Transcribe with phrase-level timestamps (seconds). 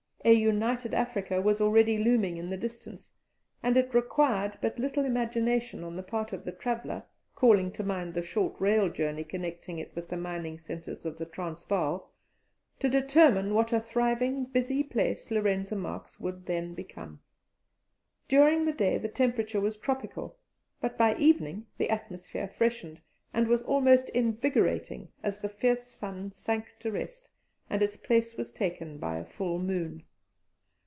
[0.23, 3.11] A "United Africa" was already looming in the distance,
[3.63, 7.01] and it required but little imagination on the part of the traveller,
[7.33, 11.25] calling to mind the short rail journey connecting it with the mining centres of the
[11.25, 12.07] Transvaal,
[12.77, 17.19] to determine what a thriving, busy place Lorenzo Marques would then become.
[18.27, 20.37] During the day the temperature was tropical,
[20.79, 23.01] but by evening the atmosphere freshened,
[23.33, 27.31] and was almost invigorating as the fierce sun sank to rest
[27.71, 30.03] and its place was taken by a full moon.